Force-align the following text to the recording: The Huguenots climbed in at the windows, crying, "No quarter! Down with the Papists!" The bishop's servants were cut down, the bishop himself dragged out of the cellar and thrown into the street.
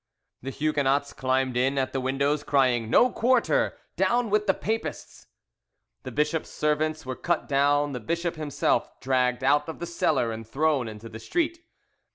The 0.41 0.49
Huguenots 0.49 1.13
climbed 1.13 1.55
in 1.55 1.77
at 1.77 1.93
the 1.93 2.01
windows, 2.01 2.43
crying, 2.43 2.89
"No 2.89 3.11
quarter! 3.11 3.77
Down 3.97 4.31
with 4.31 4.47
the 4.47 4.53
Papists!" 4.55 5.27
The 6.01 6.11
bishop's 6.11 6.49
servants 6.49 7.05
were 7.05 7.15
cut 7.15 7.47
down, 7.47 7.91
the 7.91 7.99
bishop 7.99 8.33
himself 8.35 8.99
dragged 8.99 9.43
out 9.43 9.69
of 9.69 9.77
the 9.77 9.85
cellar 9.85 10.31
and 10.31 10.47
thrown 10.47 10.87
into 10.87 11.07
the 11.07 11.19
street. 11.19 11.63